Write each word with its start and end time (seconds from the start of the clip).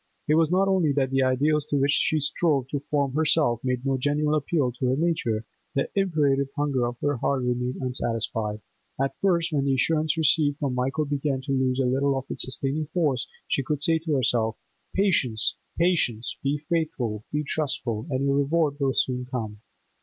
It 0.27 0.33
was 0.33 0.49
not 0.49 0.67
only 0.67 0.91
that 0.93 1.11
the 1.11 1.21
ideals 1.21 1.63
to 1.67 1.77
which 1.77 1.91
she 1.91 2.19
strove 2.21 2.67
to 2.69 2.79
form 2.79 3.13
herself 3.13 3.63
made 3.63 3.85
no 3.85 3.99
genuine 3.99 4.33
appeal 4.33 4.71
to 4.71 4.85
her 4.87 4.95
nature; 4.95 5.45
the 5.75 5.91
imperative 5.93 6.47
hunger 6.57 6.87
of 6.87 6.97
her 7.01 7.17
heart 7.17 7.43
remained 7.43 7.75
unsatisfied. 7.75 8.61
At 8.99 9.15
first, 9.21 9.51
when 9.53 9.65
the 9.65 9.75
assurance 9.75 10.17
received 10.17 10.57
from 10.57 10.73
Michael 10.73 11.05
began 11.05 11.41
to 11.41 11.51
lose 11.51 11.77
a 11.79 11.85
little 11.85 12.17
of 12.17 12.25
its 12.31 12.41
sustaining 12.41 12.87
force, 12.87 13.27
she 13.47 13.61
could 13.61 13.83
say 13.83 13.99
to 13.99 14.15
herself, 14.15 14.57
'Patience, 14.95 15.53
patience; 15.77 16.35
be 16.41 16.57
faithful, 16.57 17.23
be 17.31 17.43
trustful, 17.43 18.07
and 18.09 18.23
your 18.25 18.37
reward 18.37 18.79
will 18.79 18.93
soon 18.95 19.27
come. 19.29 19.61